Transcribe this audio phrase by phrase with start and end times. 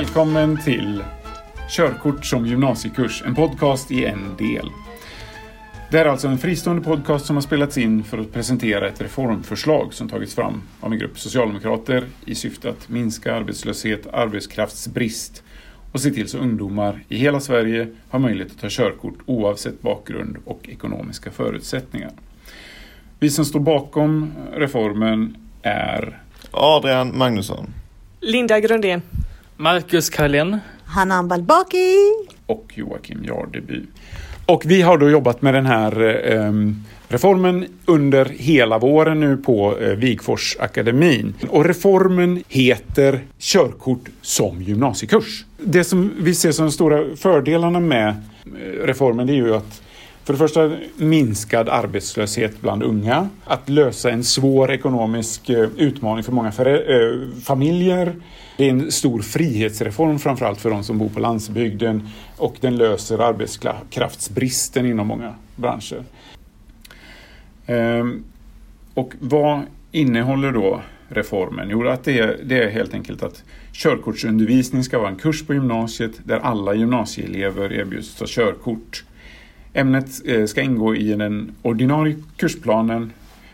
[0.00, 1.04] Välkommen till
[1.68, 4.70] Körkort som gymnasiekurs, en podcast i en del.
[5.90, 9.94] Det är alltså en fristående podcast som har spelats in för att presentera ett reformförslag
[9.94, 15.42] som tagits fram av en grupp socialdemokrater i syfte att minska arbetslöshet, arbetskraftsbrist
[15.92, 20.36] och se till så ungdomar i hela Sverige har möjlighet att ta körkort oavsett bakgrund
[20.44, 22.10] och ekonomiska förutsättningar.
[23.18, 27.74] Vi som står bakom reformen är Adrian Magnusson.
[28.20, 29.02] Linda Grundén.
[29.60, 30.58] Marcus Karlén.
[30.84, 31.96] Hanan Balbaki.
[32.46, 33.82] och Joakim Jardeby.
[34.46, 36.52] Och vi har då jobbat med den här eh,
[37.08, 41.34] reformen under hela våren nu på eh, Vigfors akademin.
[41.48, 45.44] Och reformen heter Körkort som gymnasiekurs.
[45.58, 49.82] Det som vi ser som de stora fördelarna med eh, reformen det är ju att
[50.24, 56.32] för det första minskad arbetslöshet bland unga, att lösa en svår ekonomisk eh, utmaning för
[56.32, 58.16] många eh, familjer.
[58.56, 63.18] Det är en stor frihetsreform framförallt för de som bor på landsbygden och den löser
[63.18, 66.04] arbetskraftsbristen inom många branscher.
[67.66, 68.24] Ehm,
[68.94, 69.60] Och vad
[69.92, 71.68] innehåller då reformen?
[71.70, 75.54] Jo, att det, är, det är helt enkelt att körkortsundervisning ska vara en kurs på
[75.54, 79.04] gymnasiet där alla gymnasieelever erbjuds ta körkort.
[79.72, 83.12] Ämnet eh, ska ingå i den ordinarie kursplanen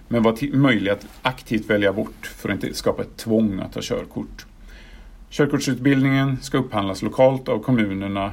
[0.09, 3.81] men vara möjlig att aktivt välja bort för att inte skapa ett tvång att ta
[3.83, 4.47] körkort.
[5.31, 8.33] Körkortsutbildningen ska upphandlas lokalt av kommunerna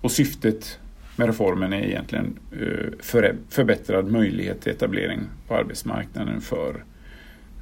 [0.00, 0.78] och syftet
[1.16, 6.84] med reformen är egentligen eh, förbättrad möjlighet till etablering på arbetsmarknaden för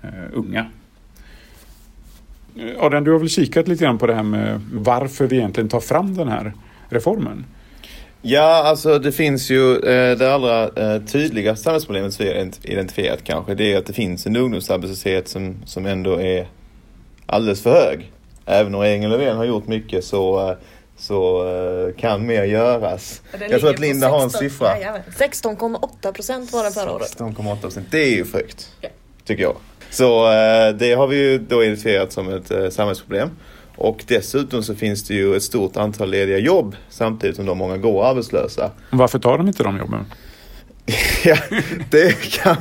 [0.03, 0.67] eh, unga.
[2.79, 5.81] Adrian, du har väl kikat lite grann på det här med varför vi egentligen tar
[5.81, 6.53] fram den här
[6.89, 7.45] reformen?
[8.23, 12.61] Ja, alltså det finns ju eh, det allra eh, tydligaste samhällsproblemet som vi har ident-
[12.63, 13.55] identifierat kanske.
[13.55, 16.49] Det är att det finns en ungdomsarbetslöshet som, som ändå är
[17.27, 18.13] alldeles för hög.
[18.47, 20.57] Även om regeringen Löfven har gjort mycket så, eh,
[20.97, 21.45] så
[21.99, 23.23] kan mer göras.
[23.51, 24.69] Jag tror att Linda har en siffra.
[25.19, 27.17] 16,8 procent var den förra året.
[27.19, 27.87] 16,8 procent.
[27.91, 28.73] Det är ju högt.
[28.81, 28.89] Ja.
[29.25, 29.57] Tycker jag.
[29.91, 30.25] Så
[30.79, 33.31] det har vi ju då identifierat som ett samhällsproblem.
[33.81, 37.77] Och dessutom så finns det ju ett stort antal lediga jobb samtidigt som de många
[37.77, 38.71] går arbetslösa.
[38.91, 40.05] Varför tar de inte de jobben?
[41.25, 41.37] Ja,
[41.91, 42.57] det kan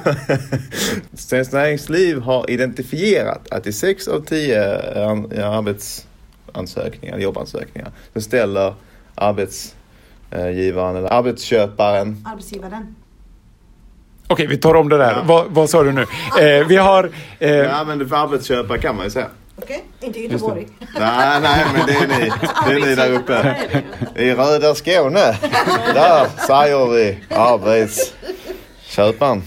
[1.14, 4.78] Svenskt Näringsliv har identifierat att i sex av tio
[5.10, 8.74] an- arbetsansökningar, jobbansökningar, så ställer
[9.16, 12.96] arbetsgivaren eller arbetsköparen Arbetsgivaren.
[14.28, 15.12] Okej, vi tar om det där.
[15.12, 15.24] Ja.
[15.26, 16.02] Vad, vad sa du nu?
[16.42, 17.10] Eh, vi har...
[17.40, 19.28] Eh, Ja men för arbetsköpare kan man ju säga.
[19.62, 20.68] Okej, inte Göteborg.
[21.00, 22.32] Nej, nej men det är ni.
[22.68, 23.56] Det är ni där uppe.
[24.16, 25.38] I röda Skåne.
[25.94, 29.44] Där säger vi arbetsköparen.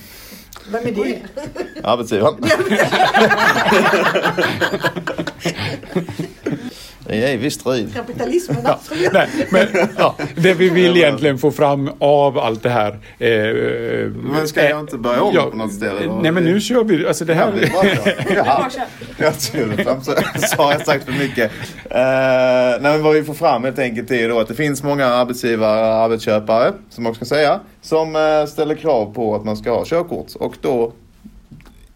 [0.73, 1.19] Vem är det?
[1.85, 2.37] Arbetsgivaren.
[7.11, 7.95] Det är visst strid.
[7.95, 8.95] Kapitalismen alltså.
[9.13, 9.67] Nej, men
[9.99, 12.99] ja, det vi vill egentligen få fram av allt det här.
[13.19, 13.31] Eh,
[14.33, 16.19] Men ska jag inte börja om på något ställe?
[16.23, 17.07] Nej, men nu kör vi.
[17.07, 18.71] Alltså det Ja, det är bra här.
[18.71, 18.79] så.
[18.79, 18.87] Ja.
[19.19, 20.01] Jag tror.
[20.41, 21.51] Så, har jag sagt för mycket.
[21.51, 25.07] Uh, nej, men vad vi får fram helt enkelt är då att det finns många
[25.07, 29.71] arbetsgivare och arbetsköpare, som man ska säga, som eh, ställer krav på att man ska
[29.71, 30.35] ha körkort.
[30.35, 30.93] Och då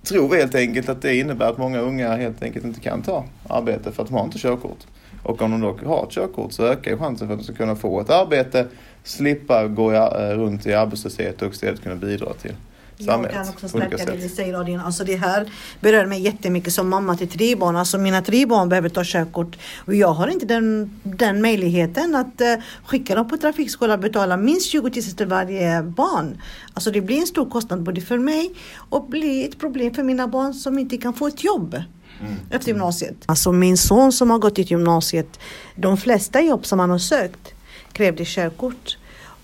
[0.04, 3.24] tror vi helt enkelt att det innebär att många unga helt enkelt inte kan ta
[3.48, 4.78] arbete för att de har inte körkort.
[5.24, 7.54] Och om de då har ett körkort så ökar ju chansen för att de ska
[7.54, 8.66] kunna få ett arbete,
[9.04, 12.52] slippa gå eh, runt i arbetslöshet och istället kunna bidra till
[12.96, 14.80] Jag kan också stärka det du säger Adrian.
[14.80, 17.76] Alltså det här berör mig jättemycket som mamma till tre barn.
[17.76, 19.56] Alltså mina tre barn behöver ta körkort.
[19.86, 24.36] Och jag har inte den, den möjligheten att uh, skicka dem på trafikskola och betala
[24.36, 26.40] minst 20 000 till varje barn.
[26.74, 28.54] Alltså det blir en stor kostnad både för mig
[28.90, 31.76] och blir ett problem för mina barn som inte kan få ett jobb.
[32.20, 32.34] Mm.
[32.50, 33.16] Efter gymnasiet.
[33.26, 35.40] Alltså min son som har gått i gymnasiet.
[35.74, 37.54] De flesta jobb som han har sökt
[37.92, 38.98] krävde körkort.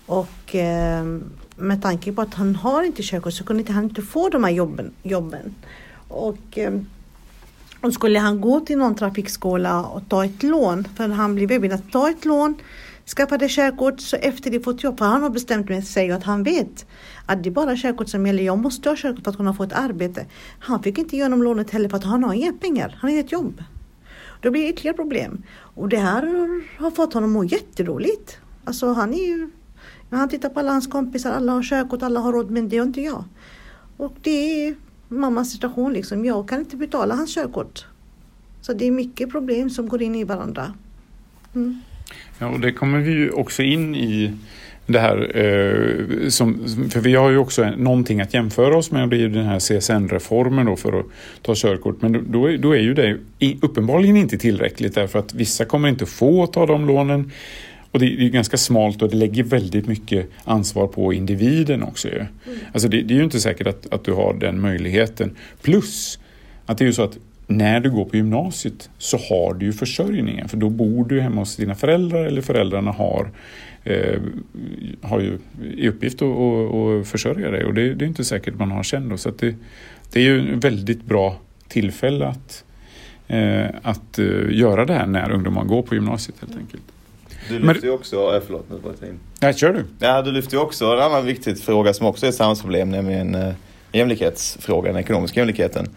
[0.05, 1.05] Och eh,
[1.55, 4.43] med tanke på att han har inte körkort så kunde inte han inte få de
[4.43, 4.93] här jobben.
[5.03, 5.55] jobben.
[6.07, 6.73] Och, eh,
[7.81, 11.79] och skulle han gå till någon trafikskola och ta ett lån, för han blev erbjuden
[11.79, 12.55] att ta ett lån,
[13.15, 16.43] skaffade körkort, så efter det fått jobb, för han har bestämt med sig att han
[16.43, 16.85] vet
[17.25, 18.43] att det är bara körkort som gäller.
[18.43, 20.25] Jag måste ha körkort för att kunna få ett arbete.
[20.59, 22.89] Han fick inte igenom lånet heller för att han har inga pengar.
[22.89, 23.63] Han har inget jobb.
[24.41, 25.43] Då blir det ytterligare problem.
[25.53, 26.23] Och det här
[26.79, 28.37] har fått honom att må jätteroligt.
[28.63, 29.49] Alltså han är ju...
[30.09, 32.77] när Han tittar på alla hans kompisar, alla har körkort, alla har råd, men det
[32.77, 33.23] har inte jag.
[33.97, 34.75] Och det är
[35.07, 36.25] mammas situation liksom.
[36.25, 37.85] Jag kan inte betala hans körkort.
[38.61, 40.73] Så det är mycket problem som går in i varandra.
[41.55, 41.79] Mm.
[42.41, 44.31] Ja, och det kommer vi ju också in i
[44.85, 49.09] det här eh, som, för vi har ju också någonting att jämföra oss med och
[49.09, 51.05] det är ju den här CSN-reformen då för att
[51.41, 52.01] ta körkort.
[52.01, 53.17] Men då, är- då är ju det
[53.61, 57.31] uppenbarligen inte tillräckligt därför att vissa kommer inte få ta de lånen.
[57.91, 62.07] Och det är är ganska smalt och det lägger väldigt mycket ansvar på individen också.
[62.07, 62.25] Ju.
[62.73, 65.35] Alltså det, det är ju inte säkert att, att du har den möjligheten.
[65.61, 66.19] Plus
[66.65, 67.17] att det är ju så att
[67.57, 71.41] när du går på gymnasiet så har du ju försörjningen för då bor du hemma
[71.41, 73.29] hos dina föräldrar eller föräldrarna har,
[73.83, 74.21] eh,
[75.01, 75.37] har ju
[75.73, 78.83] i uppgift att, att, att försörja dig och det, det är inte säkert man har
[78.83, 79.17] sen då.
[79.17, 79.55] Så det,
[80.11, 81.37] det är ju ett väldigt bra
[81.67, 82.63] tillfälle att,
[83.27, 86.83] eh, att eh, göra det här när ungdomar går på gymnasiet helt enkelt.
[87.49, 89.19] Du lyfter ju också, äh, förlåt nu bara jag in.
[89.39, 89.85] Ja, kör du.
[89.99, 93.35] Ja, du lyfter ju också en annan viktig fråga som också är ett samhällsproblem, nämligen
[93.35, 93.53] eh,
[93.91, 95.89] jämlikhetsfrågan, den ekonomiska jämlikheten.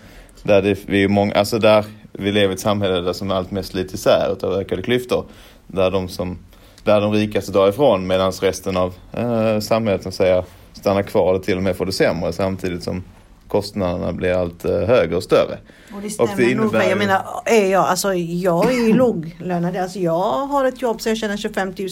[0.44, 3.50] Där, det, vi är många, alltså där vi lever i ett samhälle där som allt
[3.50, 5.24] mest slits isär utav ökade klyftor.
[5.66, 6.38] Där de, som,
[6.84, 11.44] där de rikaste drar ifrån medan resten av eh, samhället som säger stannar kvar eller
[11.44, 13.04] till och med får det sämre samtidigt som
[13.48, 15.58] kostnaderna blir allt eh, högre och större.
[15.94, 16.74] Och det Och stämmer det nog.
[16.74, 19.76] Jag ju- menar, är jag, alltså, jag är ju låglönad.
[19.76, 21.88] Alltså, jag har ett jobb så jag tjänar 25 000.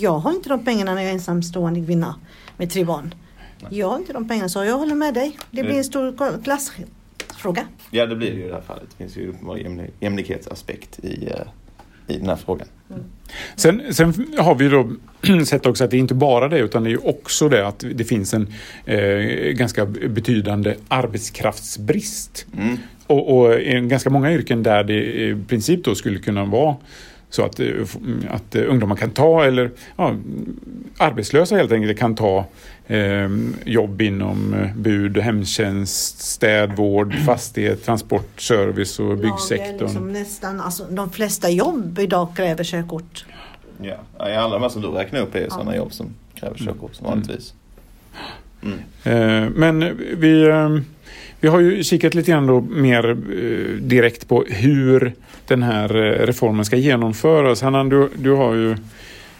[0.00, 2.14] Jag har inte de pengarna när jag är ensamstående kvinna
[2.56, 3.14] med tre barn.
[3.70, 5.38] Jag har inte de pengarna så jag håller med dig.
[5.50, 6.12] Det blir en stor
[7.38, 7.66] klassfråga.
[7.90, 8.84] Ja, det blir det ju i det här fallet.
[8.90, 12.68] Det finns ju uppenbar jämli- jämlikhetsaspekt i, eh, i den här frågan.
[13.56, 14.90] Sen, sen har vi då
[15.44, 17.84] sett också att det är inte bara det utan det är ju också det att
[17.94, 18.52] det finns en
[18.84, 19.18] eh,
[19.52, 22.46] ganska betydande arbetskraftsbrist.
[22.56, 22.76] Mm.
[23.06, 26.76] Och, och i ganska många yrken där det i princip då skulle kunna vara
[27.30, 27.96] så att, eh, f-
[28.30, 30.14] att eh, ungdomar kan ta, eller ja,
[30.98, 32.44] arbetslösa helt enkelt kan ta
[32.86, 33.28] eh,
[33.64, 39.78] jobb inom eh, bud, hemtjänst, städvård, fastighet, transport, service och byggsektorn.
[39.88, 43.24] Liksom nästan, alltså, de flesta jobb idag kräver körkort.
[43.82, 46.94] Ja, alla de här som du räknar upp är ju sådana jobb som kräver körkort
[46.94, 47.54] som vanligtvis.
[49.04, 50.78] Eh, Men vi, eh,
[51.40, 53.16] vi har ju kikat lite grann då mer eh,
[53.80, 55.14] direkt på hur
[55.46, 57.62] den här eh, reformen ska genomföras.
[57.62, 58.70] Hanna, du, du har ju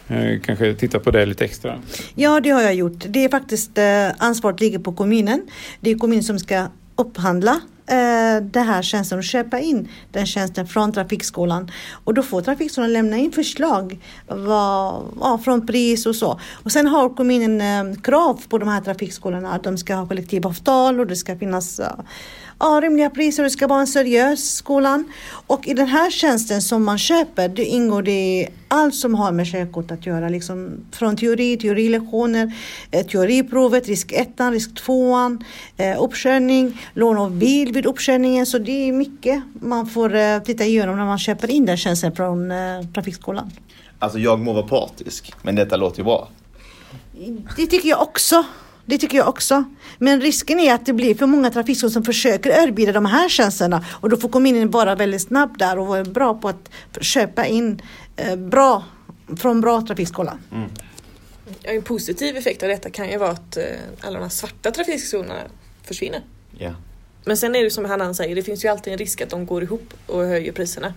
[0.07, 1.79] eh, kanske tittat på det lite extra.
[2.15, 3.05] Ja, det har jag gjort.
[3.07, 3.71] Det är faktiskt
[4.17, 5.41] ansvaret ligger på kommunen.
[5.79, 6.65] Det är kommunen som ska
[6.95, 11.71] upphandla eh, den här tjänsten och köpa in den tjänsten från Trafikskolan.
[12.03, 16.39] Och då får Trafikskolan lämna in förslag vad, ja, från pris och så.
[16.63, 20.99] Och sen har kommunen eh, krav på de här trafikskolorna att de ska ha kollektivavtal
[20.99, 21.87] och det ska finnas eh,
[22.59, 25.11] ja, rimliga priser och det ska vara en seriös skolan.
[25.47, 29.47] Och i den här tjänsten som man köper, det ingår det allt som har med
[29.47, 30.29] körkort att göra.
[30.29, 32.53] Liksom från teori, teorilektioner,
[32.91, 35.37] eh, teoriprovet, risk 1, risk 2,
[35.77, 38.45] eh, uppkörning, lån av bil vid uppkörningen.
[38.45, 42.15] Så det är mycket man får eh, titta igenom när man köper in den tjänsten
[42.15, 42.53] från
[42.93, 43.51] Trafikskolan.
[43.99, 46.27] Alltså jag må vara partisk, men detta låter ju bra.
[47.57, 48.45] Det tycker jag också.
[48.89, 49.63] Det tycker jag också.
[49.97, 53.85] Men risken är att det blir för många trafikskolor som försöker erbjuda de här tjänsterna
[53.89, 56.69] och då får kommunen vara väldigt snabb där och vara bra på att
[57.01, 57.81] köpa in
[58.15, 58.83] eh, bra
[59.37, 60.37] från bra trafikskola.
[61.61, 63.63] Ja, En positiv effekt av detta kan ju vara att eh,
[64.01, 65.35] alla de här svarta trafikskolorna
[65.83, 66.21] försvinner.
[66.57, 66.73] Ja.
[67.25, 69.45] Men sen är det som Hannan säger, det finns ju alltid en risk att de
[69.45, 70.93] går ihop och höjer priserna.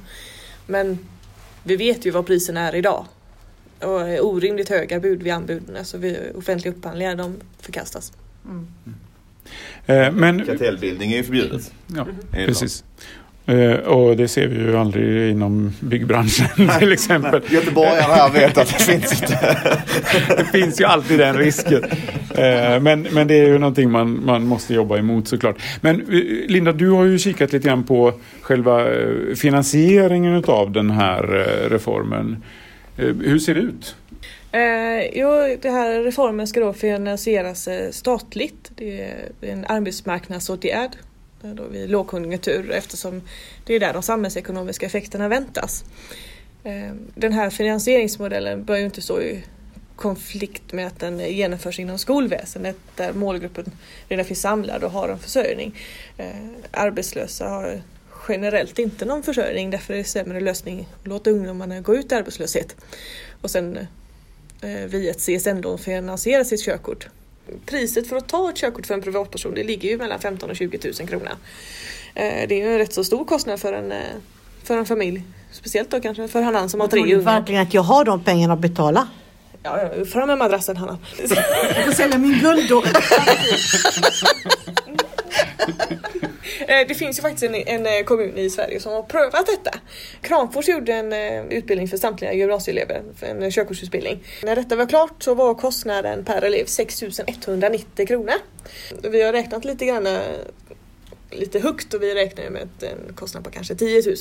[0.67, 0.99] Men
[1.63, 3.07] vi vet ju vad priserna är idag.
[3.85, 8.13] Och orimligt höga bud vid anbuden, alltså vid offentliga upphandlingar, de förkastas.
[9.87, 11.73] Eh, Men, Kartellbildning är ju förbjudet.
[11.97, 12.85] ja, det precis.
[13.47, 17.43] Eh, Och det ser vi ju aldrig inom byggbranschen till exempel.
[17.51, 19.57] Göteborgarna här vet att det finns inte.
[20.37, 21.85] Det finns ju alltid den risken.
[22.35, 25.57] Eh, Men, men det är ju någonting man, man måste jobba emot såklart.
[25.81, 25.97] Men
[26.49, 28.87] Linda, du har ju kikat lite grann på själva
[29.37, 31.23] finansieringen av den här
[31.71, 32.43] reformen.
[32.97, 33.97] Eh, hur ser det ut?
[34.53, 38.71] Eh, jo, det här reformen ska då finansieras eh, statligt.
[38.77, 40.91] Det är en arbetsmarknadsåtgärd
[41.43, 43.23] då vid lågkonjunktur eftersom
[43.65, 45.85] det är där de samhällsekonomiska effekterna väntas.
[46.65, 49.43] Eh, den här finansieringsmodellen bör ju inte stå i
[49.97, 53.65] konflikt med att den genomförs inom skolväsendet där målgruppen
[54.09, 55.75] redan finns samlad och har en försörjning.
[56.17, 56.27] Eh,
[56.71, 57.83] arbetslösa har
[58.29, 62.15] generellt inte någon försörjning därför är det sämre lösning att låta ungdomarna gå ut i
[62.15, 62.77] arbetslöshet
[63.43, 63.79] och sen
[64.63, 67.09] eh, via ett CSN-lån finansiera sitt körkort.
[67.67, 70.57] Priset för att ta ett körkort för en privatperson det ligger ju mellan 15 och
[70.57, 71.31] 20 000 kronor.
[72.15, 73.99] Eh, det är ju en rätt så stor kostnad för en, eh,
[74.65, 75.23] för en familj.
[75.53, 77.25] Speciellt då kanske för Hanan som har tre du ungar.
[77.25, 79.09] verkligen att jag har de pengarna att betala?
[79.63, 80.99] Ja, ja, fram med madrassen Hanna.
[81.19, 82.85] Jag får sälja min guld då.
[86.69, 89.79] Eh, Det finns ju faktiskt en, en eh, kommun i Sverige som har prövat detta.
[90.23, 94.23] Kramfors gjorde en eh, utbildning för samtliga gymnasieelever, för en körkortsutbildning.
[94.43, 98.35] När detta var klart så var kostnaden per elev 6 190 kronor.
[99.03, 100.09] Vi har räknat lite grann
[101.31, 104.17] lite högt och vi räknar med att en kostnad på kanske 10 000.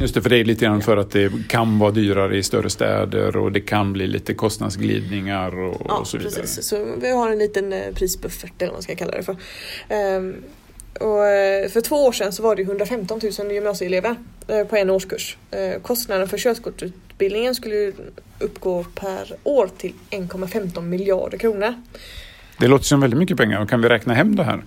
[0.00, 2.70] Just det, för det är lite grann för att det kan vara dyrare i större
[2.70, 6.40] städer och det kan bli lite kostnadsglidningar och, Ja, och så vidare.
[6.40, 6.64] precis.
[6.66, 9.36] Så vi har en liten prisbuffert eller vad man ska kalla det för.
[9.88, 10.36] Ehm,
[11.00, 14.16] och eh, för två år sedan så var det 115 000 gymnasieelever
[14.48, 15.36] eh, på en årskurs.
[15.50, 17.92] Eh, Kostnaden för körkortsutbildningen skulle
[18.38, 21.74] uppgå per år till 1,15 miljarder kronor.
[22.58, 23.66] Det låter som väldigt mycket pengar.
[23.66, 24.62] Kan vi räkna hem det här?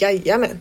[0.00, 0.60] Jajamän,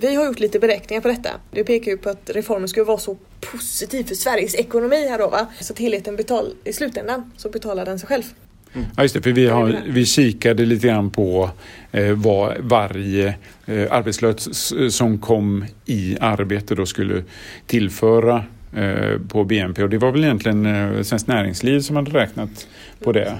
[0.00, 1.30] vi har gjort lite beräkningar på detta.
[1.50, 5.28] Det pekar ju på att reformen skulle vara så positiv för Sveriges ekonomi här då
[5.28, 5.46] va.
[5.60, 8.24] Så att helheten betal, i slutändan så betalar den sig själv.
[8.72, 11.50] Ja, just det, för vi, har, vi kikade lite grann på
[11.92, 13.34] eh, vad varje
[13.66, 17.24] eh, arbetslös som kom i arbete då skulle
[17.66, 18.44] tillföra
[18.76, 19.82] eh, på BNP.
[19.82, 22.66] Och det var väl egentligen eh, Svenskt Näringsliv som hade räknat
[23.04, 23.32] på det.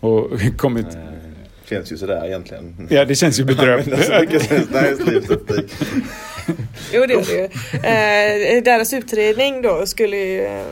[0.00, 0.86] Och kommit...
[1.68, 2.86] Känns ju sådär egentligen.
[2.90, 4.04] Ja, det känns ju bedrövligt.
[4.04, 5.72] Så mycket svenskt näringslivsstatistik.
[6.92, 8.56] Jo det gör det ju.
[8.56, 10.62] Eh, deras utredning då skulle ju, eh,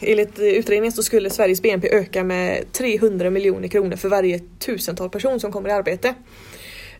[0.00, 5.40] enligt utredningen så skulle Sveriges BNP öka med 300 miljoner kronor för varje tusental person
[5.40, 6.14] som kommer i arbete.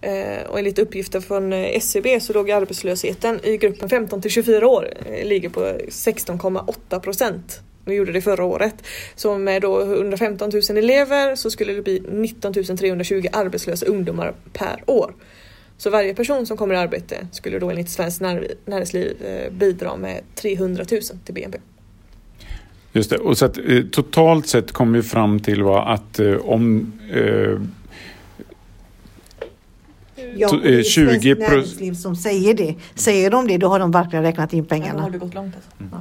[0.02, 4.68] Eh, och enligt uppgifter från eh, SCB så låg arbetslösheten i gruppen 15 till 24
[4.68, 7.60] år eh, ligger på 16,8 procent.
[7.84, 8.74] Vi gjorde det förra året.
[9.14, 14.82] Så med då 115 000 elever så skulle det bli 19 320 arbetslösa ungdomar per
[14.86, 15.14] år.
[15.76, 18.20] Så varje person som kommer i arbete skulle då enligt Svenskt
[18.64, 19.16] Näringsliv
[19.50, 21.58] bidra med 300 000 till BNP.
[22.92, 23.16] Just det.
[23.18, 27.58] Och så att, eh, totalt sett kom vi fram till var att eh, om eh,
[30.36, 32.74] Ja, och det är eh, 20 Svenskt pro- Näringsliv som säger det.
[32.94, 35.08] Säger de det, då har de verkligen räknat in pengarna.
[35.08, 35.96] det gått långt alltså.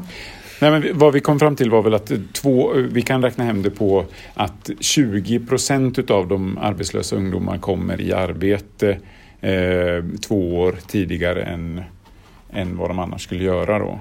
[0.61, 3.61] Nej, men vad vi kom fram till var väl att två, vi kan räkna hem
[3.61, 8.97] det på att 20 procent av de arbetslösa ungdomar kommer i arbete
[9.41, 11.81] eh, två år tidigare än,
[12.53, 13.79] än vad de annars skulle göra.
[13.79, 13.99] Då.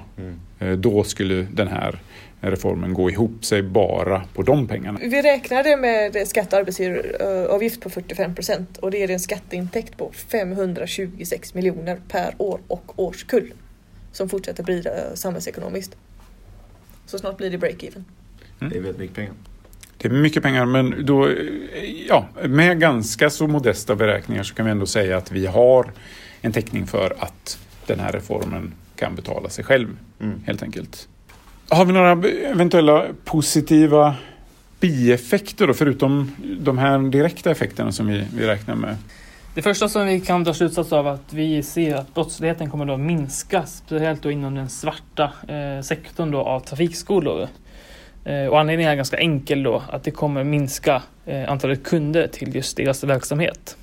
[0.59, 1.99] Eh, då skulle den här
[2.41, 4.99] reformen gå ihop sig bara på de pengarna.
[5.03, 10.11] Vi räknade med skatt och arbetsgivaravgift på 45 procent och det är en skatteintäkt på
[10.13, 13.53] 526 miljoner per år och årskull
[14.13, 15.97] som fortsätter bidra samhällsekonomiskt.
[17.07, 18.05] Så snart blir det break-even.
[18.59, 19.33] Det är väldigt mycket pengar.
[19.97, 21.35] Det är mycket pengar men då, eh,
[22.09, 25.93] ja, med ganska så modesta beräkningar så kan vi ändå säga att vi har
[26.41, 30.43] en täckning för att den här reformen kan betala sig själv Mm.
[30.47, 31.09] helt enkelt.
[31.73, 32.11] Har vi några
[32.51, 34.15] eventuella positiva
[34.81, 38.97] bieffekter då, förutom de här direkta effekterna som vi, vi räknar med?
[39.55, 42.95] Det första som vi kan dra slutsats av är att vi ser att brottsligheten kommer
[42.95, 47.49] att minska, speciellt då inom den svarta eh, sektorn då av trafikskolor.
[48.25, 52.55] Eh, och anledningen är ganska enkel då, att det kommer minska eh, antalet kunder till
[52.55, 53.77] just deras verksamhet.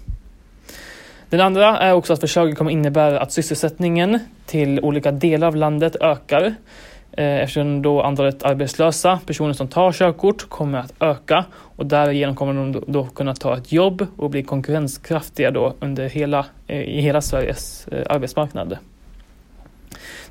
[1.29, 5.96] Den andra är också att förslaget kommer innebära att sysselsättningen till olika delar av landet
[6.01, 6.56] ökar
[7.17, 12.53] Eh, eftersom då antalet arbetslösa personer som tar körkort kommer att öka och därigenom kommer
[12.53, 17.21] de då- kunna ta ett jobb och bli konkurrenskraftiga då under hela, eh, i hela
[17.21, 18.77] Sveriges eh, arbetsmarknad.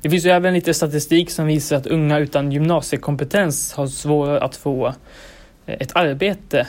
[0.01, 4.55] Det finns ju även lite statistik som visar att unga utan gymnasiekompetens har svårare att
[4.55, 4.93] få
[5.65, 6.67] ett arbete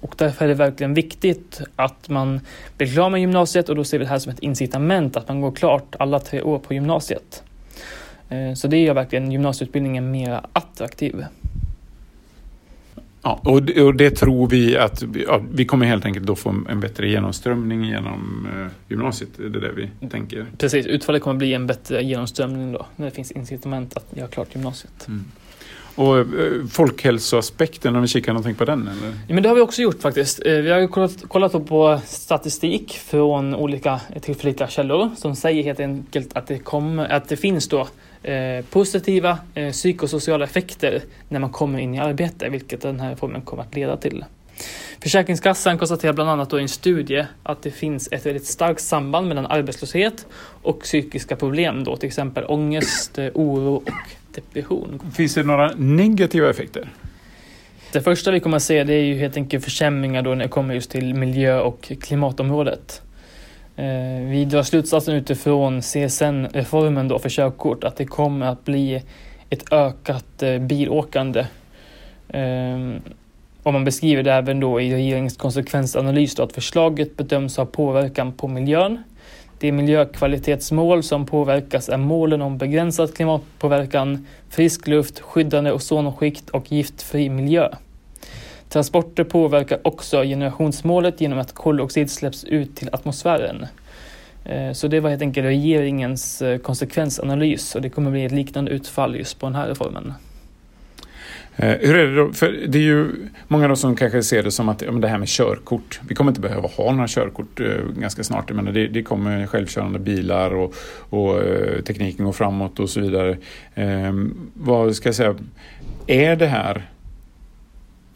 [0.00, 2.40] och därför är det verkligen viktigt att man
[2.76, 5.40] blir klar med gymnasiet och då ser vi det här som ett incitament att man
[5.40, 7.42] går klart alla tre år på gymnasiet.
[8.28, 11.24] Eh, Så det gör verkligen gymnasieutbildningen mer attraktiv.
[13.22, 16.54] Ja, och, det, och det tror vi att ja, vi kommer helt enkelt då få
[16.68, 19.28] en bättre genomströmning genom eh, gymnasiet.
[19.36, 20.46] Det är det vi tänker.
[20.58, 24.54] Precis, utfallet kommer bli en bättre genomströmning då när det finns incitament att göra klart
[24.54, 25.08] gymnasiet.
[25.94, 26.24] Och eh,
[26.70, 28.82] folkhälsoaspekten, om vi kikar någonting på den?
[28.82, 29.08] Eller?
[29.26, 30.40] Ja, men det har vi också gjort faktiskt.
[30.44, 36.46] Vi har kollat, kollat på statistik från olika tillförlitliga källor som säger helt enkelt att
[36.46, 37.88] det, kommer, att det finns då
[38.22, 43.42] eh, positiva eh, psykosociala effekter när man kommer in i arbete, vilket den här reformen
[43.42, 44.24] kommer att leda till.
[45.00, 49.28] Försäkringskassan konstaterar bland annat då i en studie att det finns ett väldigt starkt samband
[49.28, 50.26] mellan arbetslöshet
[50.62, 53.90] och psykiska problem, då, till exempel ångest, eh, oro och
[54.34, 55.00] depression.
[55.16, 56.88] Finns det några negativa effekter?
[57.92, 60.48] Det första vi kommer att se det är ju helt enkelt försämringar då när det
[60.48, 63.02] kommer just till miljö och klimatområdet.
[63.78, 69.02] Eh, vi drar slutsatsen utifrån CSN-reformen då för körkort att det kommer att bli
[69.50, 71.46] ett ökat eh, bilåkande.
[72.28, 72.78] Eh,
[73.62, 78.32] och man beskriver det även då i regeringens konsekvensanalys då att förslaget bedöms ha påverkan
[78.32, 79.02] på miljön.
[79.58, 87.28] De miljökvalitetsmål som påverkas är målen om begränsad klimatpåverkan, frisk luft, skyddande ozonskikt och giftfri
[87.28, 87.68] miljö.
[88.68, 93.66] Transporter påverkar också generationsmålet genom att koldioxid släpps ut till atmosfären.
[94.44, 98.70] Eh, så det var helt enkelt regeringens eh, konsekvensanalys och det kommer bli ett liknande
[98.70, 100.12] utfall just på den här reformen.
[101.56, 102.32] Eh, hur är det då?
[102.32, 103.10] För det är ju
[103.48, 106.00] många då som kanske ser det som att ja, det här med körkort.
[106.08, 108.50] Vi kommer inte behöva ha några körkort eh, ganska snart.
[108.50, 110.74] Jag det, det kommer självkörande bilar och,
[111.10, 113.36] och eh, tekniken går framåt och så vidare.
[113.74, 114.12] Eh,
[114.54, 115.34] vad ska jag säga?
[116.06, 116.88] Är det här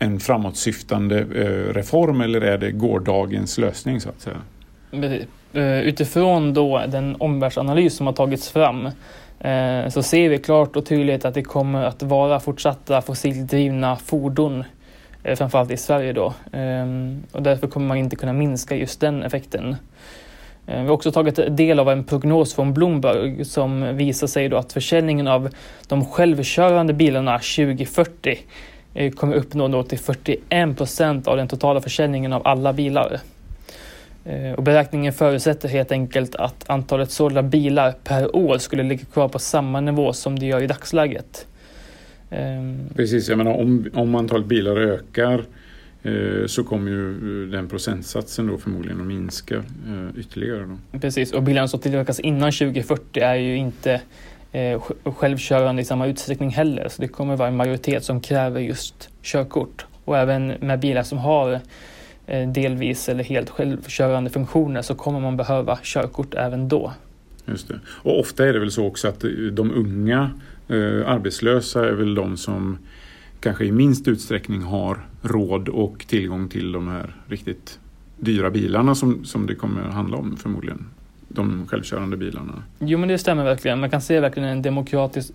[0.02, 4.36] en framåtsyftande eh, reform eller är det gårdagens lösning så att säga?
[5.52, 8.88] Eh, utifrån då den omvärldsanalys som har tagits fram
[9.44, 14.64] Eh, så ser vi klart och tydligt att det kommer att vara fortsatta fossildrivna fordon,
[15.24, 16.34] eh, framförallt i Sverige då.
[16.52, 16.86] Eh,
[17.32, 19.76] och därför kommer man inte kunna minska just den effekten.
[20.66, 24.56] Eh, vi har också tagit del av en prognos från Bloomberg som visar sig då
[24.56, 25.48] att försäljningen av
[25.88, 28.38] de självkörande bilarna 2040
[29.16, 33.20] kommer uppnå då till 41 procent av den totala försäljningen av alla bilar.
[34.24, 39.28] Eh, och beräkningen förutsätter helt enkelt att antalet sålda bilar per år skulle ligga kvar
[39.28, 41.46] på samma nivå som det gör i dagsläget.
[42.30, 42.78] Ehm.
[42.96, 45.44] Precis, jag menar om, om antalet bilar ökar
[46.02, 50.66] eh, så kommer ju den procentsatsen då förmodligen att minska eh, ytterligare.
[50.92, 50.98] Då.
[50.98, 54.00] Precis, och bilarna som tillverkas innan 2040 är ju inte
[54.52, 56.88] Eh, självkörande i samma utsträckning heller.
[56.88, 59.86] Så det kommer vara en majoritet som kräver just körkort.
[60.04, 61.60] Och även med bilar som har
[62.26, 66.92] Eh, delvis eller helt självkörande funktioner så kommer man behöva körkort även då.
[67.46, 67.80] Just det.
[67.86, 70.30] Och ofta är det väl så också att eh, de unga
[70.68, 72.78] eh, arbetslösa är väl de som
[73.40, 77.78] kanske i minst utsträckning har råd och tillgång till de här riktigt
[78.16, 80.86] dyra bilarna som, som det kommer handla om förmodligen.
[81.34, 82.62] De självkörande bilarna.
[82.78, 83.80] Jo men det stämmer verkligen.
[83.80, 84.78] Man kan se verkligen en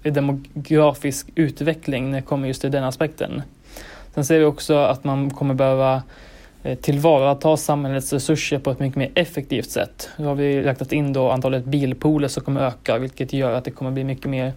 [0.04, 3.42] en demografisk utveckling när det kommer just till den aspekten.
[4.14, 6.04] Sen ser vi också att man kommer behöva
[6.64, 10.10] eh, tillvarata samhällets resurser på ett mycket mer effektivt sätt.
[10.18, 13.72] Nu har vi räknat in då antalet bilpooler som kommer öka vilket gör att det
[13.72, 14.54] kommer bli mycket mer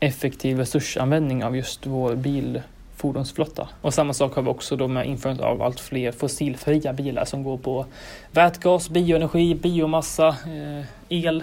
[0.00, 2.60] effektiv resursanvändning av just vår bil
[3.00, 3.68] fordonsflotta.
[3.80, 7.42] Och samma sak har vi också då med införandet av allt fler fossilfria bilar som
[7.42, 7.86] går på
[8.32, 11.42] vätgas, bioenergi, biomassa, eh, el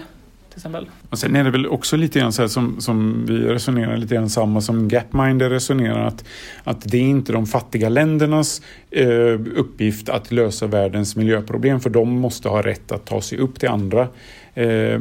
[0.50, 0.90] till exempel.
[1.10, 4.14] Och sen är det väl också lite grann så här som, som vi resonerar lite
[4.14, 6.24] grann samma som Gapminder resonerar att,
[6.64, 12.20] att det är inte de fattiga ländernas eh, uppgift att lösa världens miljöproblem för de
[12.20, 14.08] måste ha rätt att ta sig upp till andra
[14.54, 15.00] eh,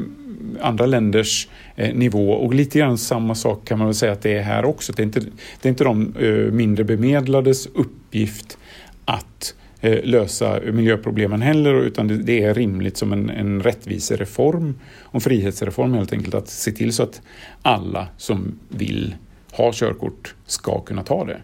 [0.62, 4.22] andra länders eh, Eh, nivå och lite grann samma sak kan man väl säga att
[4.22, 4.94] det är här också.
[4.94, 5.20] Det är inte,
[5.62, 8.58] det är inte de eh, mindre bemedlades uppgift
[9.06, 15.94] att eh, lösa miljöproblemen heller utan det är rimligt som en, en rättvisereform och frihetsreform
[15.94, 17.22] helt enkelt att se till så att
[17.62, 19.16] alla som vill
[19.52, 21.42] ha körkort ska kunna ta det.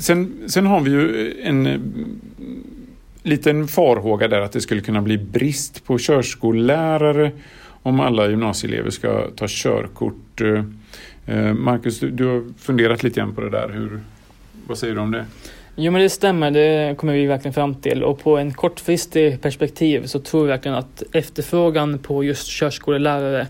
[0.00, 1.80] Sen, sen har vi ju en
[3.22, 7.32] liten farhåga där att det skulle kunna bli brist på körskollärare
[7.88, 10.40] om alla gymnasieelever ska ta körkort.
[10.40, 10.64] Eh,
[11.26, 13.68] eh, Marcus, du, du har funderat lite grann på det där.
[13.68, 14.00] Hur,
[14.66, 15.24] vad säger du om det?
[15.76, 20.06] Jo men det stämmer, det kommer vi verkligen fram till och på en kortfristig perspektiv
[20.06, 23.46] så tror vi verkligen att efterfrågan på just körskolelärare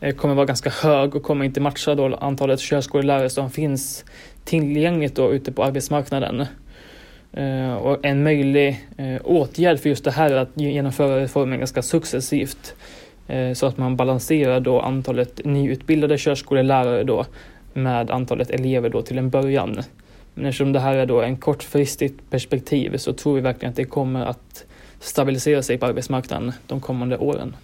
[0.00, 4.04] eh, kommer vara ganska hög och kommer inte matcha då antalet körskolelärare som finns
[4.44, 6.46] tillgängligt då ute på arbetsmarknaden.
[7.80, 8.86] Och en möjlig
[9.24, 12.74] åtgärd för just det här är att genomföra reformen ganska successivt
[13.30, 17.26] Eh, så att man balanserar då antalet nyutbildade körskolelärare då
[17.72, 19.82] med antalet elever då till en början.
[20.34, 23.84] Men eftersom det här är då en kortfristigt perspektiv så tror vi verkligen att det
[23.84, 24.64] kommer att
[25.00, 27.56] stabilisera sig på arbetsmarknaden de kommande åren.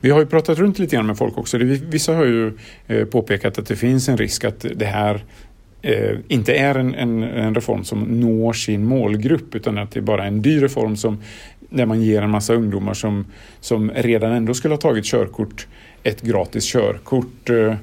[0.00, 1.58] Vi har ju pratat runt lite grann med folk också.
[1.58, 2.52] Vissa har ju
[2.86, 5.24] eh, påpekat att det finns en risk att det här
[5.82, 10.02] eh, inte är en, en, en, reform som når sin målgrupp utan att det är
[10.02, 11.22] bara en dyr reform som,
[11.72, 13.26] där man ger en massa ungdomar som,
[13.60, 15.66] som redan ändå skulle ha tagit körkort
[16.02, 17.50] ett gratis körkort.
[17.50, 17.76] Eh,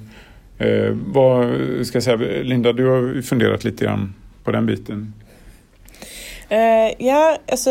[0.68, 1.48] eh, vad
[1.86, 5.14] ska jag säga, Linda, du har funderat lite grann på den biten.
[6.50, 7.70] Eh, ja, alltså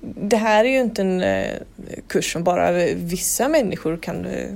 [0.00, 1.58] det här är ju inte en eh,
[2.06, 4.48] kurs som bara vissa människor kan eh,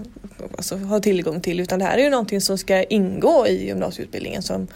[0.57, 4.42] alltså, ha tillgång till utan det här är ju någonting som ska ingå i gymnasieutbildningen.
[4.42, 4.66] Som,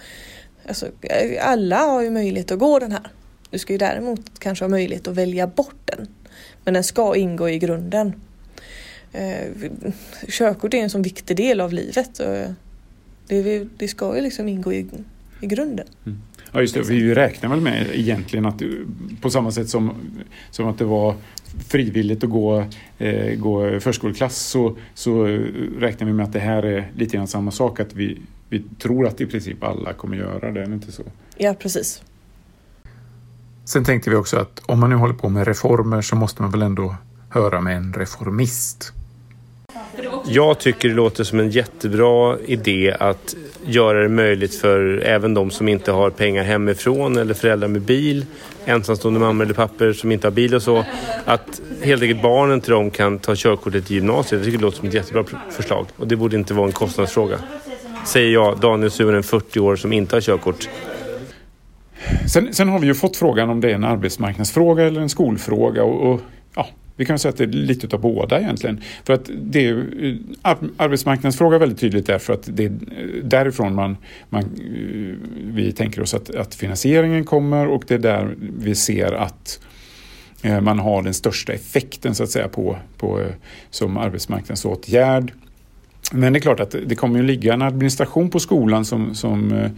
[0.69, 3.11] alltså, eh, alla har ju möjlighet att gå den här.
[3.51, 6.07] Du ska ju däremot kanske ha möjlighet att välja bort den.
[6.65, 8.13] Men den ska ingå i grunden
[9.13, 9.71] eh,
[10.29, 12.19] körkort är en så viktig del av livet.
[12.19, 12.37] Och
[13.27, 14.87] det, det ska ju liksom ingå i,
[15.41, 15.87] i grunden.
[16.07, 16.19] Mm.
[16.53, 16.83] Ja, just det.
[16.83, 18.63] Vi räknar väl med egentligen att
[19.21, 19.95] på samma sätt som,
[20.51, 21.15] som att det var
[21.69, 22.65] frivilligt att gå,
[22.99, 25.25] eh, gå förskoleklass så, så
[25.79, 27.81] räknar vi med att det här är lite grann samma sak.
[27.81, 31.03] Att vi, vi tror att i princip alla kommer göra det, är det inte så?
[31.37, 32.03] Ja, precis.
[33.69, 36.51] Sen tänkte vi också att om man nu håller på med reformer så måste man
[36.51, 36.95] väl ändå
[37.29, 38.93] höra med en reformist.
[40.27, 45.51] Jag tycker det låter som en jättebra idé att göra det möjligt för även de
[45.51, 48.27] som inte har pengar hemifrån eller föräldrar med bil,
[48.65, 50.85] ensamstående mammor eller papper som inte har bil och så,
[51.25, 54.33] att helt enkelt barnen till dem kan ta körkortet i gymnasiet.
[54.33, 57.39] Jag tycker det låter som ett jättebra förslag och det borde inte vara en kostnadsfråga.
[58.07, 60.69] Säger jag, Daniel Suren, 40 år, som inte har körkort.
[62.27, 65.85] Sen, sen, har vi ju fått frågan om det är en arbetsmarknadsfråga eller en skolfråga
[65.85, 66.21] och, och
[66.55, 66.67] ja,
[66.99, 68.81] vi kan säga att det är lite av båda egentligen.
[69.05, 73.97] För att det är eh, arbetsmarknadsfråga väldigt tydligt därför att det är eh, därifrån man,
[74.29, 79.13] man, eh, vi tänker oss att, att finansieringen kommer och det är där vi ser
[79.13, 79.61] att
[80.63, 83.27] man har den största effekten så att säga på, på
[83.71, 85.33] som arbetsmarknadsåtgärd.
[86.13, 89.53] Men det är klart att det kommer att ligga en administration på skolan som, som,
[89.53, 89.71] eh,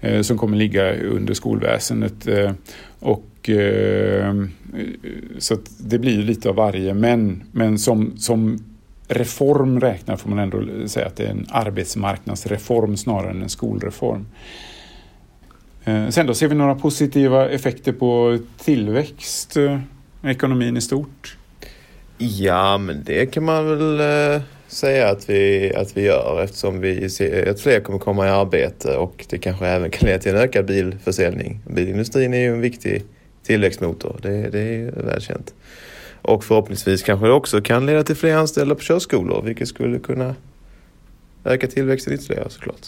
[0.00, 2.26] eh, som kommer ligga under skolväsendet.
[2.26, 2.52] Eh,
[3.00, 3.22] och,
[5.38, 6.94] så det blir lite av varje.
[6.94, 8.58] Men, men som, som
[9.08, 14.26] reform räknar får man ändå säga att det är en arbetsmarknadsreform snarare än en skolreform.
[16.10, 19.56] Sen då ser vi några positiva effekter på tillväxt,
[20.22, 21.36] ekonomin i stort?
[22.18, 24.00] Ja, men det kan man väl
[24.68, 28.96] säga att vi, att vi gör eftersom vi ser att fler kommer komma i arbete
[28.96, 31.60] och det kanske även kan leda till en ökad bilförsäljning.
[31.66, 33.02] Bilindustrin är ju en viktig
[33.42, 35.54] tillväxtmotor, det, det är välkänt.
[36.22, 40.34] Och förhoppningsvis kanske det också kan leda till fler anställda på körskolor vilket skulle kunna
[41.44, 42.86] öka tillväxten ytterligare såklart.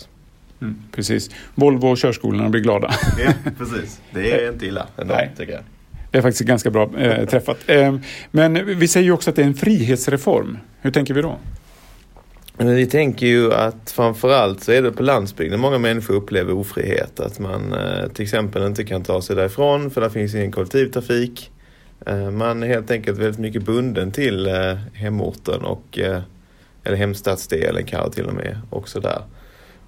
[0.61, 1.31] Mm, precis.
[1.55, 2.95] Volvo och körskolorna blir glada.
[3.19, 4.01] Ja, precis.
[4.15, 5.31] Det är inte illa ändå, Nej.
[5.37, 5.63] tycker jag.
[6.11, 7.59] Det är faktiskt ganska bra eh, träffat.
[7.67, 7.97] Eh,
[8.31, 10.59] men vi säger ju också att det är en frihetsreform.
[10.81, 11.39] Hur tänker vi då?
[12.61, 17.21] Men vi tänker ju att framförallt så är det på landsbygden många människor upplever ofrihet.
[17.21, 21.51] Att man eh, till exempel inte kan ta sig därifrån för där finns ingen kollektivtrafik.
[22.07, 25.99] Eh, man är helt enkelt väldigt mycket bunden till eh, hemorten och
[26.85, 29.23] eller hemstadsdelen kanske till och med också där.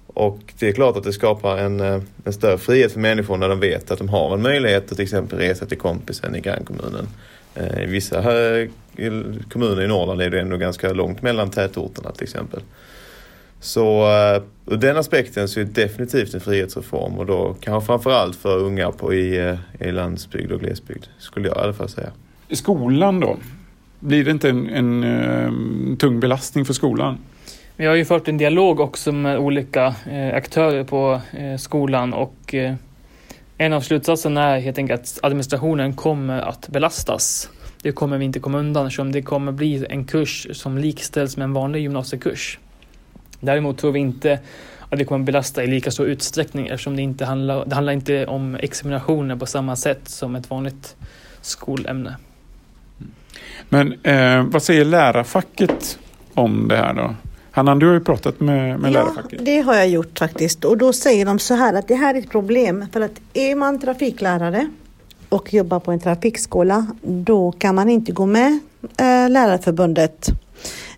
[0.07, 1.79] Och det är klart att det skapar en,
[2.23, 5.03] en större frihet för människor när de vet att de har en möjlighet att till
[5.03, 7.07] exempel resa till kompisen i grannkommunen.
[7.55, 8.23] I vissa
[9.49, 12.61] kommuner i Norrland är det ändå ganska långt mellan tätorterna till exempel.
[13.61, 18.35] Så uh, ur den aspekten så är det definitivt en frihetsreform och då kanske framförallt
[18.35, 22.09] för unga på, i, uh, i landsbygd och glesbygd skulle jag i alla fall säga.
[22.47, 23.37] I skolan då?
[23.99, 27.17] Blir det inte en, en uh, tung belastning för skolan?
[27.75, 29.95] Vi har ju fört en dialog också med olika
[30.33, 31.21] aktörer på
[31.59, 32.55] skolan och
[33.61, 37.49] en av slutsatserna är helt enkelt att administrationen kommer att belastas.
[37.81, 41.43] Det kommer vi inte komma undan eftersom det kommer bli en kurs som likställs med
[41.43, 42.59] en vanlig gymnasiekurs.
[43.39, 44.39] Däremot tror vi inte
[44.89, 48.25] att det kommer belasta i lika stor utsträckning eftersom det inte handlar, det handlar inte
[48.25, 50.95] om examinationer på samma sätt som ett vanligt
[51.41, 52.15] skolämne.
[53.69, 55.99] Men eh, vad säger lärarfacket
[56.33, 57.15] om det här då?
[57.51, 59.45] Hanna, du har ju pratat med, med ja, lärarfacket.
[59.45, 60.65] det har jag gjort faktiskt.
[60.65, 62.85] Och då säger de så här att det här är ett problem.
[62.93, 64.69] För att är man trafiklärare
[65.29, 70.27] och jobbar på en trafikskola, då kan man inte gå med eh, Lärarförbundet.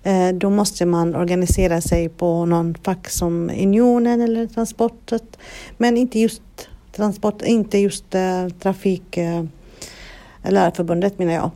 [0.04, 5.38] Eh, då måste man organisera sig på någon fack som Unionen eller Transportet.
[5.78, 6.42] Men inte just
[6.96, 9.44] transport, inte just eh, trafik, eh,
[10.44, 11.52] Lärarförbundet menar jag.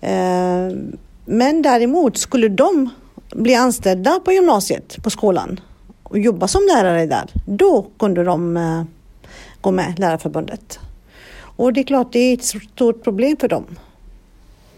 [0.00, 0.76] Eh,
[1.24, 2.90] men däremot skulle de
[3.34, 5.60] bli anställda på gymnasiet, på skolan
[6.02, 8.82] och jobba som lärare där, då kunde de eh,
[9.60, 10.78] gå med Lärarförbundet.
[11.56, 13.64] Och det är klart, det är ett stort problem för dem.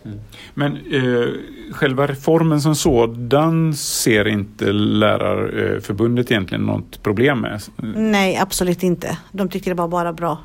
[0.04, 0.20] Mm.
[0.54, 1.28] Men eh,
[1.72, 7.62] själva reformen som sådan ser inte Lärarförbundet egentligen något problem med?
[7.96, 9.18] Nej, absolut inte.
[9.32, 10.38] De tycker det var bara bra.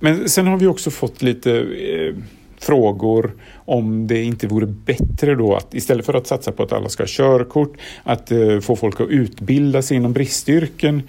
[0.00, 2.14] Men sen har vi också fått lite eh,
[2.58, 3.32] frågor
[3.64, 7.02] om det inte vore bättre då att istället för att satsa på att alla ska
[7.02, 11.02] ha körkort, att eh, få folk att utbilda sig inom bristyrken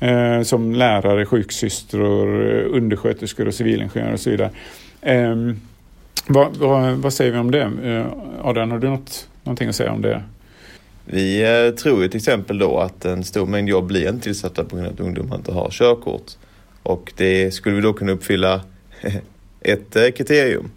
[0.00, 4.50] eh, som lärare, sjuksystrar, eh, undersköterskor och civilingenjörer och så vidare.
[5.00, 5.36] Eh,
[6.26, 7.62] vad, vad, vad, säger vi om det?
[7.62, 8.06] Eh,
[8.42, 10.22] Adrian, har du något, någonting att säga om det?
[11.04, 14.64] Vi eh, tror ju till exempel då att en stor mängd jobb blir inte tillsatta
[14.64, 16.32] på grund av att ungdomar inte har körkort.
[16.82, 18.60] Och det skulle vi då kunna uppfylla
[19.60, 20.70] ett eh, kriterium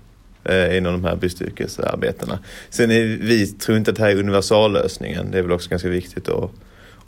[0.44, 2.40] eh, inom de här bristyrkesarbetena.
[2.70, 5.32] Sen är vi tror inte att det här är universallösningen.
[5.32, 6.52] Det är väl också ganska viktigt att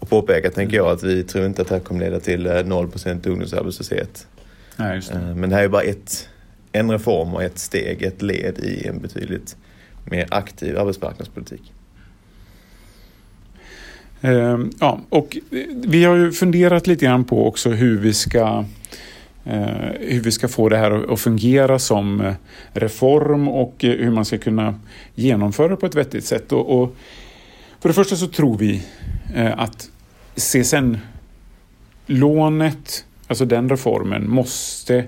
[0.04, 2.89] och påpeka, tänker jag, att vi tror inte att det här kommer leda till 0
[3.06, 4.28] eh, ungdomsarbetslöshet.
[4.78, 5.15] Nej, just det.
[5.15, 6.30] Eh, Men det här är bara ett,
[6.72, 9.56] en reform och ett steg, ett led i en betydligt
[10.12, 11.74] mer aktiv arbetsmarknadspolitik.
[14.22, 15.38] Eh, ja, och
[15.86, 18.65] vi har ju funderat lite grann på också hur vi ska
[19.45, 22.34] Eh, hur vi ska få det här att- fungera som eh,
[22.73, 24.79] reform och eh, hur man ska kunna
[25.15, 26.51] genomföra det på ett vettigt sätt.
[26.51, 26.95] Och, och
[27.79, 28.84] för det första så tror vi
[29.56, 29.89] att
[30.36, 35.06] CSN-lånet, alltså den reformen, måste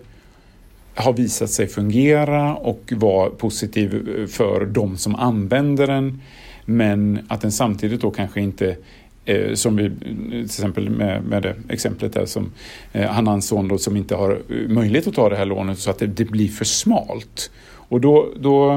[0.95, 6.21] ha visat sig fungera och vara positiv för de som använder den.
[6.65, 8.77] Men att den samtidigt då kanske inte
[9.25, 9.91] eh, som vi
[10.29, 12.51] till exempel med, med det exemplet där som
[12.91, 15.89] eh, en son då, som inte har eh, möjlighet att ta det här lånet så
[15.89, 17.51] att det, det blir för smalt.
[17.67, 18.73] Och då, då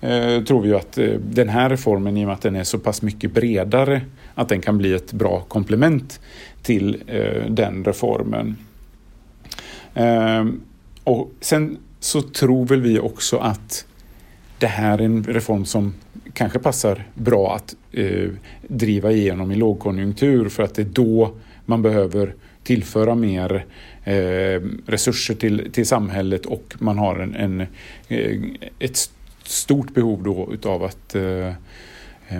[0.00, 2.64] eh, tror vi ju att eh, den här reformen i och med att den är
[2.64, 4.00] så pass mycket bredare
[4.34, 6.20] att den kan bli ett bra komplement
[6.62, 8.56] till eh, den reformen.
[9.94, 10.46] Eh,
[11.04, 13.86] och sen så tror väl vi också att
[14.58, 15.94] det här är en reform som
[16.36, 18.28] kanske passar bra att eh,
[18.68, 21.32] driva igenom i lågkonjunktur för att det är då
[21.64, 23.64] man behöver tillföra mer
[24.04, 27.60] eh, resurser till, till samhället och man har en, en,
[28.08, 28.40] eh,
[28.78, 29.10] ett
[29.42, 31.52] stort behov då utav att eh,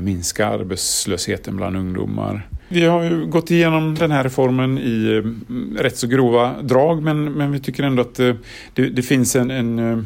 [0.00, 2.48] minska arbetslösheten bland ungdomar.
[2.68, 7.32] Vi har ju gått igenom den här reformen i eh, rätt så grova drag men,
[7.32, 8.34] men vi tycker ändå att eh,
[8.74, 9.98] det, det finns en, en eh,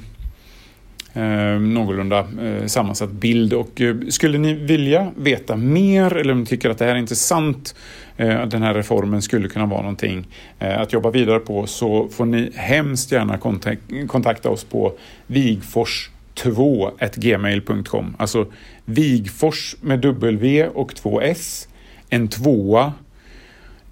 [1.14, 3.52] eh, någorlunda eh, sammansatt bild.
[3.52, 6.98] Och eh, skulle ni vilja veta mer eller om ni tycker att det här är
[6.98, 7.74] intressant,
[8.16, 10.26] eh, att den här reformen skulle kunna vara någonting
[10.58, 14.92] eh, att jobba vidare på så får ni hemskt gärna kontak- kontakta oss på
[15.26, 18.14] vigfors2gmail.com.
[18.18, 18.46] Alltså
[18.84, 21.68] Vigfors med W och två S,
[22.08, 22.92] en tvåa,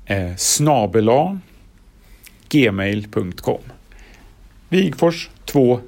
[0.07, 1.38] eh, snabela
[2.48, 3.61] gmail.com.
[4.70, 5.81] Vigfors2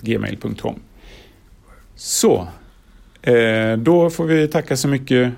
[0.00, 0.74] gmail.com.
[1.96, 2.48] Så,
[3.22, 5.32] eh, då får vi tacka så mycket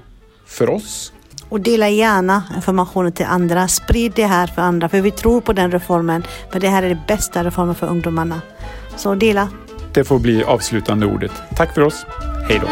[0.47, 1.13] för oss.
[1.49, 3.69] Och dela gärna informationen till andra.
[3.69, 6.25] Sprid det här för andra, för vi tror på den reformen.
[6.53, 8.41] För det här är den bästa reformen för ungdomarna.
[8.97, 9.49] Så dela.
[9.95, 11.33] Det får bli avslutande ordet.
[11.57, 12.07] Tack för oss.
[12.49, 12.69] Hej då.